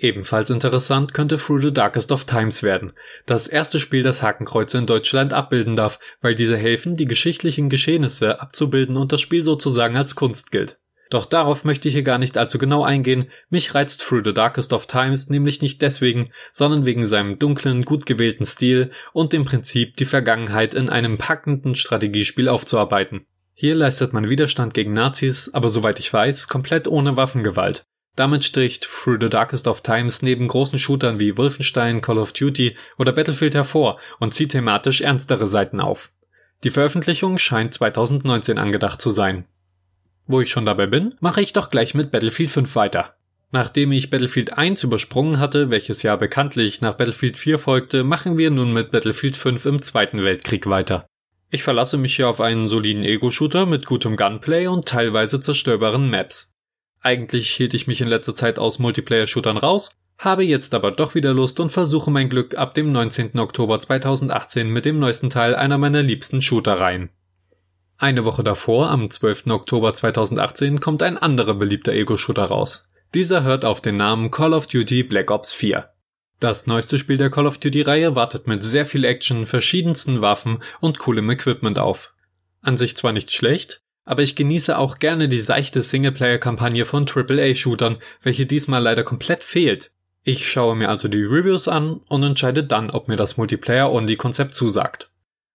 Ebenfalls 0.00 0.50
interessant 0.50 1.12
könnte 1.12 1.38
Through 1.38 1.60
the 1.60 1.72
Darkest 1.72 2.12
of 2.12 2.24
Times 2.24 2.62
werden. 2.62 2.92
Das 3.26 3.48
erste 3.48 3.80
Spiel, 3.80 4.04
das 4.04 4.22
Hakenkreuze 4.22 4.78
in 4.78 4.86
Deutschland 4.86 5.34
abbilden 5.34 5.74
darf, 5.74 5.98
weil 6.20 6.36
diese 6.36 6.56
helfen, 6.56 6.94
die 6.94 7.06
geschichtlichen 7.06 7.68
Geschehnisse 7.68 8.40
abzubilden 8.40 8.96
und 8.96 9.10
das 9.10 9.20
Spiel 9.20 9.42
sozusagen 9.42 9.96
als 9.96 10.14
Kunst 10.14 10.52
gilt. 10.52 10.78
Doch 11.10 11.24
darauf 11.24 11.64
möchte 11.64 11.88
ich 11.88 11.94
hier 11.94 12.04
gar 12.04 12.18
nicht 12.18 12.38
allzu 12.38 12.58
genau 12.58 12.84
eingehen, 12.84 13.28
mich 13.50 13.74
reizt 13.74 14.02
Through 14.02 14.22
the 14.24 14.34
Darkest 14.34 14.72
of 14.72 14.86
Times 14.86 15.30
nämlich 15.30 15.62
nicht 15.62 15.82
deswegen, 15.82 16.30
sondern 16.52 16.86
wegen 16.86 17.04
seinem 17.04 17.40
dunklen, 17.40 17.82
gut 17.82 18.06
gewählten 18.06 18.44
Stil 18.44 18.92
und 19.12 19.32
dem 19.32 19.44
Prinzip, 19.44 19.96
die 19.96 20.04
Vergangenheit 20.04 20.74
in 20.74 20.88
einem 20.90 21.18
packenden 21.18 21.74
Strategiespiel 21.74 22.48
aufzuarbeiten. 22.48 23.26
Hier 23.52 23.74
leistet 23.74 24.12
man 24.12 24.28
Widerstand 24.28 24.74
gegen 24.74 24.92
Nazis, 24.92 25.52
aber 25.52 25.70
soweit 25.70 25.98
ich 25.98 26.12
weiß, 26.12 26.46
komplett 26.46 26.86
ohne 26.86 27.16
Waffengewalt. 27.16 27.84
Damit 28.18 28.42
stricht 28.42 28.82
Through 28.82 29.18
the 29.20 29.28
Darkest 29.28 29.68
of 29.68 29.80
Times 29.82 30.22
neben 30.22 30.48
großen 30.48 30.76
Shootern 30.76 31.20
wie 31.20 31.36
Wolfenstein, 31.36 32.00
Call 32.00 32.18
of 32.18 32.32
Duty 32.32 32.76
oder 32.98 33.12
Battlefield 33.12 33.54
hervor 33.54 34.00
und 34.18 34.34
zieht 34.34 34.50
thematisch 34.50 35.02
ernstere 35.02 35.46
Seiten 35.46 35.80
auf. 35.80 36.10
Die 36.64 36.70
Veröffentlichung 36.70 37.38
scheint 37.38 37.74
2019 37.74 38.58
angedacht 38.58 39.00
zu 39.00 39.12
sein. 39.12 39.44
Wo 40.26 40.40
ich 40.40 40.50
schon 40.50 40.66
dabei 40.66 40.88
bin, 40.88 41.14
mache 41.20 41.40
ich 41.40 41.52
doch 41.52 41.70
gleich 41.70 41.94
mit 41.94 42.10
Battlefield 42.10 42.50
5 42.50 42.74
weiter. 42.74 43.14
Nachdem 43.52 43.92
ich 43.92 44.10
Battlefield 44.10 44.52
1 44.52 44.82
übersprungen 44.82 45.38
hatte, 45.38 45.70
welches 45.70 46.02
ja 46.02 46.16
bekanntlich 46.16 46.80
nach 46.80 46.94
Battlefield 46.94 47.38
4 47.38 47.60
folgte, 47.60 48.02
machen 48.02 48.36
wir 48.36 48.50
nun 48.50 48.72
mit 48.72 48.90
Battlefield 48.90 49.36
5 49.36 49.64
im 49.64 49.80
Zweiten 49.80 50.24
Weltkrieg 50.24 50.66
weiter. 50.66 51.06
Ich 51.50 51.62
verlasse 51.62 51.96
mich 51.96 52.16
hier 52.16 52.28
auf 52.28 52.40
einen 52.40 52.66
soliden 52.66 53.04
Ego-Shooter 53.04 53.64
mit 53.64 53.86
gutem 53.86 54.16
Gunplay 54.16 54.66
und 54.66 54.88
teilweise 54.88 55.40
zerstörbaren 55.40 56.10
Maps. 56.10 56.57
Eigentlich 57.00 57.50
hielt 57.50 57.74
ich 57.74 57.86
mich 57.86 58.00
in 58.00 58.08
letzter 58.08 58.34
Zeit 58.34 58.58
aus 58.58 58.78
Multiplayer-Shootern 58.78 59.56
raus, 59.56 59.96
habe 60.18 60.42
jetzt 60.42 60.74
aber 60.74 60.90
doch 60.90 61.14
wieder 61.14 61.32
Lust 61.32 61.60
und 61.60 61.70
versuche 61.70 62.10
mein 62.10 62.28
Glück 62.28 62.56
ab 62.56 62.74
dem 62.74 62.90
19. 62.90 63.38
Oktober 63.38 63.78
2018 63.78 64.68
mit 64.68 64.84
dem 64.84 64.98
neuesten 64.98 65.30
Teil 65.30 65.54
einer 65.54 65.78
meiner 65.78 66.02
liebsten 66.02 66.42
Shootereien. 66.42 67.10
Eine 67.98 68.24
Woche 68.24 68.42
davor, 68.42 68.90
am 68.90 69.10
12. 69.10 69.46
Oktober 69.48 69.94
2018, 69.94 70.80
kommt 70.80 71.02
ein 71.02 71.18
anderer 71.18 71.54
beliebter 71.54 71.92
Ego-Shooter 71.92 72.44
raus. 72.44 72.88
Dieser 73.14 73.42
hört 73.42 73.64
auf 73.64 73.80
den 73.80 73.96
Namen 73.96 74.30
Call 74.30 74.54
of 74.54 74.66
Duty 74.66 75.04
Black 75.04 75.30
Ops 75.30 75.54
4. 75.54 75.88
Das 76.40 76.66
neueste 76.66 76.98
Spiel 76.98 77.16
der 77.16 77.30
Call 77.30 77.46
of 77.46 77.58
Duty-Reihe 77.58 78.14
wartet 78.14 78.46
mit 78.46 78.62
sehr 78.62 78.84
viel 78.84 79.04
Action, 79.04 79.46
verschiedensten 79.46 80.20
Waffen 80.20 80.62
und 80.80 80.98
coolem 80.98 81.30
Equipment 81.30 81.78
auf. 81.78 82.12
An 82.60 82.76
sich 82.76 82.96
zwar 82.96 83.12
nicht 83.12 83.32
schlecht, 83.32 83.82
aber 84.08 84.22
ich 84.22 84.36
genieße 84.36 84.78
auch 84.78 85.00
gerne 85.00 85.28
die 85.28 85.38
seichte 85.38 85.82
Singleplayer-Kampagne 85.82 86.86
von 86.86 87.06
AAA-Shootern, 87.06 87.98
welche 88.22 88.46
diesmal 88.46 88.82
leider 88.82 89.04
komplett 89.04 89.44
fehlt. 89.44 89.90
Ich 90.24 90.48
schaue 90.48 90.76
mir 90.76 90.88
also 90.88 91.08
die 91.08 91.22
Reviews 91.22 91.68
an 91.68 92.00
und 92.08 92.22
entscheide 92.22 92.64
dann, 92.64 92.88
ob 92.88 93.08
mir 93.08 93.16
das 93.16 93.36
Multiplayer-Only-Konzept 93.36 94.54
zusagt. 94.54 95.10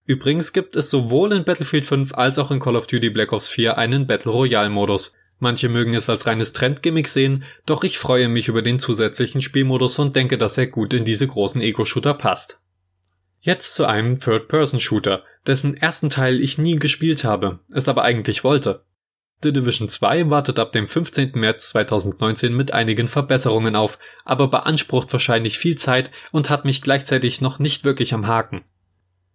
Übrigens 0.06 0.54
gibt 0.54 0.76
es 0.76 0.92
sowohl 0.92 1.34
in 1.34 1.46
Battlefield 1.46 1.88
5 1.88 2.14
als 2.14 2.38
auch 2.38 2.52
in 2.52 2.60
Call 2.60 2.76
of 2.76 2.86
Duty 2.86 3.10
Black 3.10 3.34
Ops 3.34 3.50
4 3.50 3.80
einen 3.80 4.06
Battle 4.06 4.32
Royale-Modus. 4.32 5.16
Manche 5.40 5.68
mögen 5.68 5.96
es 5.96 6.08
als 6.08 6.28
reines 6.28 6.54
Trendgimmick 6.54 7.08
sehen, 7.08 7.46
doch 7.66 7.84
ich 7.84 7.98
freue 7.98 8.30
mich 8.30 8.50
über 8.50 8.62
den 8.62 8.78
zusätzlichen 8.78 9.42
Spielmodus 9.42 9.98
und 9.98 10.16
denke, 10.16 10.38
dass 10.38 10.60
er 10.60 10.68
gut 10.68 10.94
in 10.94 11.06
diese 11.06 11.26
großen 11.26 11.60
Ego-Shooter 11.60 12.14
passt. 12.14 12.60
Jetzt 13.46 13.74
zu 13.76 13.86
einem 13.86 14.22
Third-Person-Shooter, 14.22 15.22
dessen 15.46 15.76
ersten 15.76 16.08
Teil 16.08 16.40
ich 16.40 16.58
nie 16.58 16.78
gespielt 16.78 17.26
habe, 17.26 17.60
es 17.74 17.90
aber 17.90 18.04
eigentlich 18.04 18.46
wollte. 18.46 18.86
The 19.44 19.52
Division 19.52 19.90
2 19.90 20.30
wartet 20.30 20.60
ab 20.60 20.72
dem 20.72 20.88
15. 20.88 21.32
März 21.34 21.68
2019 21.72 22.56
mit 22.56 22.74
einigen 22.74 23.10
Verbesserungen 23.10 23.76
auf, 23.76 24.00
aber 24.24 24.48
beansprucht 24.48 25.12
wahrscheinlich 25.12 25.60
viel 25.60 25.78
Zeit 25.78 26.10
und 26.32 26.50
hat 26.50 26.64
mich 26.64 26.82
gleichzeitig 26.82 27.42
noch 27.42 27.60
nicht 27.60 27.84
wirklich 27.84 28.14
am 28.14 28.28
Haken. 28.28 28.64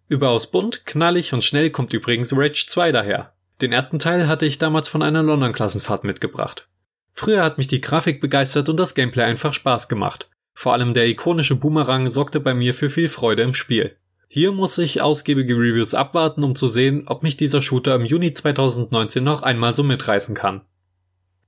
Überaus 0.07 0.49
bunt, 0.49 0.87
knallig 0.87 1.33
und 1.33 1.43
schnell 1.43 1.69
kommt 1.69 1.93
übrigens 1.93 2.35
Rage 2.35 2.65
2 2.67 2.91
daher. 2.91 3.35
Den 3.61 3.71
ersten 3.71 3.99
Teil 3.99 4.27
hatte 4.27 4.47
ich 4.47 4.57
damals 4.57 4.87
von 4.87 5.03
einer 5.03 5.21
London-Klassenfahrt 5.21 6.03
mitgebracht. 6.03 6.67
Früher 7.13 7.43
hat 7.43 7.59
mich 7.59 7.67
die 7.67 7.81
Grafik 7.81 8.21
begeistert 8.21 8.69
und 8.69 8.77
das 8.77 8.95
Gameplay 8.95 9.25
einfach 9.25 9.53
Spaß 9.53 9.87
gemacht. 9.87 10.31
Vor 10.53 10.73
allem 10.73 10.93
der 10.93 11.07
ikonische 11.07 11.55
Boomerang 11.55 12.09
sorgte 12.09 12.39
bei 12.39 12.53
mir 12.53 12.73
für 12.73 12.89
viel 12.89 13.07
Freude 13.07 13.43
im 13.43 13.53
Spiel. 13.53 13.95
Hier 14.27 14.51
muss 14.51 14.77
ich 14.77 15.01
ausgiebige 15.01 15.55
Reviews 15.55 15.93
abwarten, 15.93 16.43
um 16.43 16.53
zu 16.53 16.67
sehen, 16.67 17.03
ob 17.07 17.23
mich 17.23 17.35
dieser 17.35 17.61
Shooter 17.61 17.95
im 17.95 18.05
Juni 18.05 18.33
2019 18.33 19.23
noch 19.23 19.41
einmal 19.41 19.73
so 19.73 19.83
mitreißen 19.83 20.35
kann. 20.35 20.61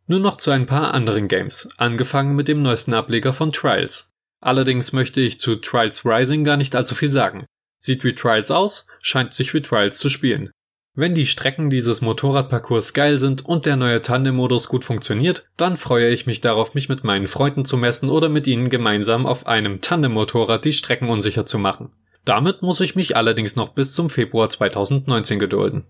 Nur 0.08 0.20
noch 0.20 0.38
zu 0.38 0.50
ein 0.50 0.66
paar 0.66 0.94
anderen 0.94 1.28
Games, 1.28 1.70
angefangen 1.78 2.36
mit 2.36 2.48
dem 2.48 2.62
neuesten 2.62 2.94
Ableger 2.94 3.34
von 3.34 3.52
Trials. 3.52 4.12
Allerdings 4.40 4.94
möchte 4.94 5.22
ich 5.22 5.40
zu 5.40 5.58
Trials 5.58 6.06
Rising 6.06 6.44
gar 6.44 6.58
nicht 6.58 6.76
allzu 6.76 6.96
viel 6.96 7.12
sagen. 7.12 7.46
Sieht 7.78 8.04
wie 8.04 8.16
Trials 8.16 8.50
aus, 8.50 8.88
scheint 9.02 9.34
sich 9.34 9.54
wie 9.54 9.62
Trials 9.62 10.00
zu 10.00 10.10
spielen. 10.10 10.50
Wenn 10.94 11.16
die 11.16 11.26
Strecken 11.26 11.70
dieses 11.70 12.02
Motorradparcours 12.02 12.94
geil 12.94 13.18
sind 13.18 13.46
und 13.46 13.66
der 13.66 13.78
neue 13.78 14.02
Tandem-Modus 14.02 14.68
gut 14.68 14.84
funktioniert, 14.84 15.48
dann 15.56 15.78
freue 15.78 16.10
ich 16.10 16.26
mich 16.26 16.42
darauf, 16.42 16.74
mich 16.74 16.90
mit 16.90 17.06
meinen 17.06 17.28
Freunden 17.28 17.64
zu 17.64 17.78
messen 17.78 18.10
oder 18.10 18.28
mit 18.28 18.46
ihnen 18.46 18.68
gemeinsam 18.68 19.26
auf 19.26 19.48
einem 19.48 19.80
Tandem-Motorrad 19.80 20.66
die 20.66 20.74
Strecken 20.74 21.08
unsicher 21.08 21.46
zu 21.46 21.60
machen. 21.60 21.94
Damit 22.26 22.62
muss 22.62 22.82
ich 22.82 22.96
mich 22.96 23.16
allerdings 23.16 23.56
noch 23.56 23.70
bis 23.70 23.94
zum 23.94 24.10
Februar 24.10 24.50
2019 24.50 25.40
gedulden. 25.40 25.86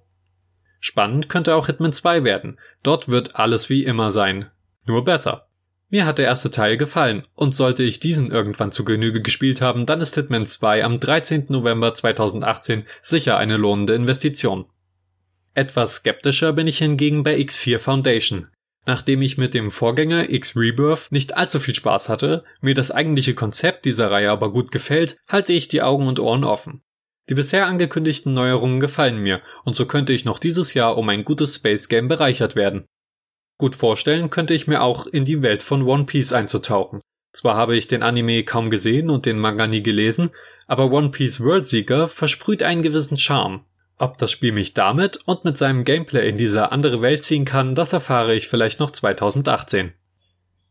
Spannend 0.79 1.29
könnte 1.29 1.55
auch 1.55 1.65
Hitman 1.65 1.93
2 1.93 2.23
werden. 2.23 2.59
Dort 2.83 3.07
wird 3.09 3.35
alles 3.35 3.69
wie 3.69 3.83
immer 3.83 4.11
sein. 4.11 4.51
Nur 4.85 5.03
besser. 5.03 5.47
Mir 5.89 6.05
hat 6.05 6.19
der 6.19 6.25
erste 6.25 6.51
Teil 6.51 6.77
gefallen 6.77 7.23
und 7.33 7.55
sollte 7.55 7.81
ich 7.81 7.99
diesen 7.99 8.31
irgendwann 8.31 8.71
zu 8.71 8.85
Genüge 8.85 9.21
gespielt 9.21 9.61
haben, 9.61 9.87
dann 9.87 9.99
ist 9.99 10.13
Hitman 10.13 10.45
2 10.45 10.85
am 10.85 10.99
13. 10.99 11.47
November 11.49 11.95
2018 11.95 12.85
sicher 13.01 13.37
eine 13.37 13.57
lohnende 13.57 13.95
Investition. 13.95 14.65
Etwas 15.53 15.97
skeptischer 15.97 16.53
bin 16.53 16.67
ich 16.67 16.77
hingegen 16.77 17.23
bei 17.23 17.35
X4 17.35 17.77
Foundation. 17.77 18.47
Nachdem 18.85 19.21
ich 19.21 19.37
mit 19.37 19.53
dem 19.53 19.69
Vorgänger 19.69 20.29
X 20.29 20.55
Rebirth 20.55 21.11
nicht 21.11 21.35
allzu 21.35 21.59
viel 21.59 21.75
Spaß 21.75 22.09
hatte, 22.09 22.43
mir 22.61 22.73
das 22.73 22.89
eigentliche 22.89 23.35
Konzept 23.35 23.85
dieser 23.85 24.09
Reihe 24.09 24.31
aber 24.31 24.51
gut 24.51 24.71
gefällt, 24.71 25.17
halte 25.27 25.53
ich 25.53 25.67
die 25.67 25.81
Augen 25.81 26.07
und 26.07 26.19
Ohren 26.19 26.45
offen. 26.45 26.81
Die 27.29 27.35
bisher 27.35 27.67
angekündigten 27.67 28.33
Neuerungen 28.33 28.79
gefallen 28.79 29.17
mir, 29.17 29.41
und 29.63 29.75
so 29.75 29.85
könnte 29.85 30.13
ich 30.13 30.25
noch 30.25 30.39
dieses 30.39 30.73
Jahr 30.73 30.97
um 30.97 31.07
ein 31.09 31.23
gutes 31.23 31.55
Space 31.55 31.89
Game 31.89 32.07
bereichert 32.07 32.55
werden. 32.55 32.85
Gut 33.57 33.75
vorstellen 33.75 34.29
könnte 34.29 34.53
ich 34.53 34.67
mir 34.67 34.81
auch 34.81 35.05
in 35.05 35.25
die 35.25 35.41
Welt 35.41 35.61
von 35.61 35.83
One 35.83 36.05
Piece 36.05 36.33
einzutauchen. 36.33 37.01
Zwar 37.33 37.55
habe 37.55 37.77
ich 37.77 37.87
den 37.87 38.03
Anime 38.03 38.43
kaum 38.43 38.69
gesehen 38.69 39.09
und 39.09 39.25
den 39.25 39.37
Manga 39.37 39.67
nie 39.67 39.83
gelesen, 39.83 40.31
aber 40.65 40.91
One 40.91 41.09
Piece 41.09 41.41
World 41.41 41.67
Seeker 41.67 42.07
versprüht 42.07 42.63
einen 42.63 42.81
gewissen 42.81 43.19
Charme. 43.19 43.65
Ob 44.01 44.17
das 44.17 44.31
Spiel 44.31 44.51
mich 44.51 44.73
damit 44.73 45.19
und 45.25 45.45
mit 45.45 45.59
seinem 45.59 45.83
Gameplay 45.83 46.27
in 46.27 46.35
diese 46.35 46.71
andere 46.71 47.03
Welt 47.03 47.23
ziehen 47.23 47.45
kann, 47.45 47.75
das 47.75 47.93
erfahre 47.93 48.33
ich 48.33 48.47
vielleicht 48.47 48.79
noch 48.79 48.89
2018. 48.89 49.93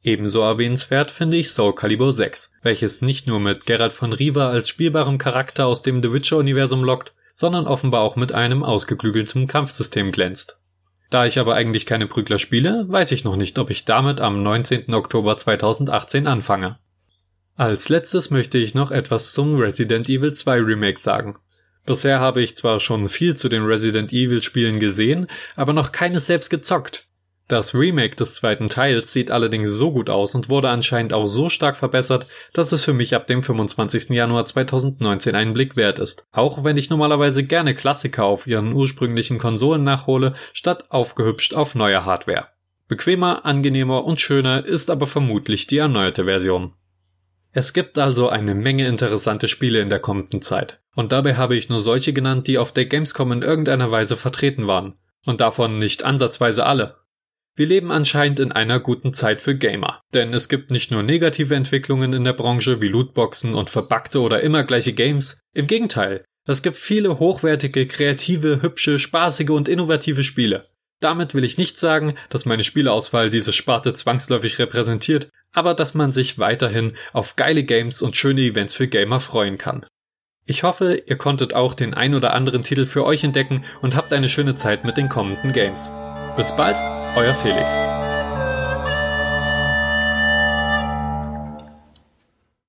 Ebenso 0.03 0.41
erwähnenswert 0.41 1.13
finde 1.13 1.37
ich 1.37 1.53
Soul 1.53 1.77
Calibur 1.77 2.13
6, 2.13 2.51
welches 2.65 3.03
nicht 3.03 3.29
nur 3.29 3.39
mit 3.39 3.67
Geralt 3.67 3.93
von 3.93 4.13
Riva 4.13 4.51
als 4.51 4.69
spielbarem 4.69 5.19
Charakter 5.19 5.69
aus 5.69 5.83
dem 5.83 6.03
The 6.03 6.13
Witcher-Universum 6.13 6.83
lockt, 6.83 7.15
sondern 7.33 7.69
offenbar 7.69 8.01
auch 8.01 8.17
mit 8.17 8.33
einem 8.33 8.65
ausgeklügelten 8.65 9.47
Kampfsystem 9.47 10.11
glänzt. 10.11 10.59
Da 11.09 11.25
ich 11.25 11.39
aber 11.39 11.55
eigentlich 11.55 11.87
keine 11.87 12.09
Prügler 12.09 12.41
spiele, 12.41 12.87
weiß 12.89 13.13
ich 13.13 13.23
noch 13.23 13.37
nicht, 13.37 13.61
ob 13.61 13.71
ich 13.71 13.85
damit 13.85 14.21
am 14.21 14.43
19. 14.43 14.93
Oktober 14.93 15.37
2018 15.37 16.27
anfange. 16.27 16.81
Als 17.55 17.89
letztes 17.91 18.31
möchte 18.31 18.59
ich 18.59 18.75
noch 18.75 18.91
etwas 18.91 19.33
zum 19.33 19.55
Resident 19.57 20.09
Evil 20.09 20.33
2 20.33 20.57
Remake 20.63 20.99
sagen. 20.99 21.39
Bisher 21.91 22.21
habe 22.21 22.41
ich 22.41 22.57
zwar 22.57 22.79
schon 22.79 23.09
viel 23.09 23.35
zu 23.35 23.49
den 23.49 23.65
Resident 23.65 24.13
Evil 24.13 24.45
Spielen 24.45 24.79
gesehen, 24.79 25.27
aber 25.57 25.73
noch 25.73 25.91
keines 25.91 26.25
selbst 26.27 26.49
gezockt. 26.49 27.09
Das 27.49 27.75
Remake 27.75 28.15
des 28.15 28.37
zweiten 28.37 28.69
Teils 28.69 29.13
sieht 29.13 29.33
allerdings 29.33 29.73
so 29.73 29.91
gut 29.91 30.09
aus 30.09 30.37
und 30.37 30.49
wurde 30.49 30.69
anscheinend 30.69 31.13
auch 31.13 31.27
so 31.27 31.49
stark 31.49 31.77
verbessert, 31.77 32.29
dass 32.53 32.71
es 32.71 32.85
für 32.85 32.93
mich 32.93 33.17
ab 33.17 33.27
dem 33.27 33.43
25. 33.43 34.11
Januar 34.11 34.47
2019 34.47 35.35
einen 35.35 35.53
Blick 35.53 35.75
wert 35.75 35.99
ist. 35.99 36.29
Auch 36.31 36.63
wenn 36.63 36.77
ich 36.77 36.91
normalerweise 36.91 37.43
gerne 37.43 37.75
Klassiker 37.75 38.23
auf 38.23 38.47
ihren 38.47 38.73
ursprünglichen 38.73 39.39
Konsolen 39.39 39.83
nachhole, 39.83 40.35
statt 40.53 40.93
aufgehübscht 40.93 41.55
auf 41.55 41.75
neuer 41.75 42.05
Hardware. 42.05 42.47
Bequemer, 42.87 43.45
angenehmer 43.45 44.05
und 44.05 44.21
schöner 44.21 44.65
ist 44.65 44.91
aber 44.91 45.09
vermutlich 45.09 45.67
die 45.67 45.79
erneuerte 45.79 46.27
Version. 46.27 46.73
Es 47.51 47.73
gibt 47.73 47.99
also 47.99 48.29
eine 48.29 48.55
Menge 48.55 48.87
interessante 48.87 49.49
Spiele 49.49 49.81
in 49.81 49.89
der 49.89 49.99
kommenden 49.99 50.41
Zeit. 50.41 50.80
Und 50.97 51.13
dabei 51.13 51.37
habe 51.37 51.57
ich 51.57 51.69
nur 51.69 51.81
solche 51.81 52.13
genannt, 52.13 52.47
die 52.47 52.59
auf 52.59 52.73
der 52.73 52.87
Gamescom 52.87 53.33
in 53.33 53.43
irgendeiner 53.43 53.91
Weise 53.91 54.17
vertreten 54.17 54.67
waren. 54.67 54.95
Und 55.25 55.41
davon 55.41 55.79
nicht 55.79 56.05
ansatzweise 56.05 56.65
alle. 56.67 56.97
Wir 57.57 57.67
leben 57.67 57.91
anscheinend 57.91 58.41
in 58.41 58.53
einer 58.53 58.81
guten 58.81 59.13
Zeit 59.13 59.41
für 59.41 59.57
Gamer. 59.57 60.01
Denn 60.15 60.33
es 60.33 60.49
gibt 60.49 60.71
nicht 60.71 60.91
nur 60.91 61.03
negative 61.03 61.55
Entwicklungen 61.55 62.13
in 62.13 62.25
der 62.25 62.33
Branche 62.33 62.81
wie 62.81 62.89
Lootboxen 62.89 63.55
und 63.55 63.71
verbackte 63.71 64.21
oder 64.21 64.41
immer 64.41 64.65
gleiche 64.65 64.93
Games. 64.93 65.41
Im 65.53 65.67
Gegenteil, 65.67 66.25
es 66.47 66.63
gibt 66.63 66.77
viele 66.77 67.19
hochwertige, 67.19 67.87
kreative, 67.87 68.63
hübsche, 68.63 68.99
spaßige 68.99 69.51
und 69.51 69.69
innovative 69.69 70.25
Spiele. 70.25 70.69
Damit 71.01 71.35
will 71.35 71.45
ich 71.45 71.59
nicht 71.59 71.79
sagen, 71.79 72.17
dass 72.29 72.47
meine 72.47 72.65
Spieleauswahl 72.65 73.31
diese 73.31 73.53
Sparte 73.53 73.95
zwangsläufig 73.95 74.59
repräsentiert, 74.59 75.29
aber 75.53 75.75
dass 75.75 75.95
man 75.95 76.13
sich 76.13 76.39
weiterhin 76.39 76.97
auf 77.13 77.37
geile 77.37 77.65
Games 77.65 78.03
und 78.03 78.17
schöne 78.17 78.43
Events 78.43 78.75
für 78.75 78.89
Gamer 78.89 79.21
freuen 79.21 79.59
kann. 79.59 79.87
Ich 80.47 80.63
hoffe, 80.63 81.01
ihr 81.07 81.17
konntet 81.17 81.55
auch 81.55 81.75
den 81.75 81.95
ein 81.95 82.15
oder 82.15 82.35
anderen 82.35 82.63
Titel 82.63 82.87
für 82.87 83.05
euch 83.05 83.23
entdecken 83.25 83.65
und 83.83 83.97
habt 83.97 84.13
eine 84.13 84.29
schöne 84.29 84.55
Zeit 84.55 84.85
mit 84.85 84.97
den 84.97 85.09
kommenden 85.09 85.53
Games. 85.53 85.93
Bis 86.37 86.55
bald, 86.57 86.77
euer 87.17 87.35
Felix. 87.35 87.79